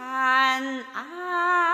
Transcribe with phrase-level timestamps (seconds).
[0.00, 1.65] 晚安。